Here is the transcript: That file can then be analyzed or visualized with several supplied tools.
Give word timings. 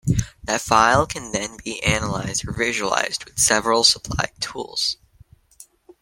That 0.45 0.61
file 0.61 1.05
can 1.05 1.31
then 1.31 1.57
be 1.63 1.79
analyzed 1.83 2.47
or 2.47 2.53
visualized 2.53 3.23
with 3.25 3.37
several 3.37 3.83
supplied 3.83 4.31
tools. 4.39 4.97